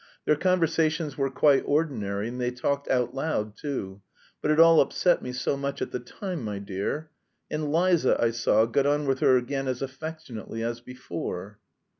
Their 0.25 0.35
conversations 0.35 1.15
were 1.15 1.29
quite 1.29 1.61
ordinary 1.63 2.27
and 2.27 2.41
they 2.41 2.49
talked 2.49 2.89
out 2.89 3.13
loud, 3.13 3.55
too. 3.55 4.01
But 4.41 4.49
it 4.49 4.59
all 4.59 4.81
upset 4.81 5.21
me 5.21 5.31
so 5.31 5.55
much 5.55 5.79
at 5.79 5.91
the 5.91 5.99
time, 5.99 6.43
my 6.43 6.57
dear. 6.57 7.11
And 7.51 7.71
Liza, 7.71 8.17
I 8.19 8.31
saw, 8.31 8.65
got 8.65 8.87
on 8.87 9.05
with 9.05 9.19
her 9.19 9.37
again 9.37 9.67
as 9.67 9.83
affectionately 9.83 10.63
as 10.63 10.81
before...." 10.81 11.59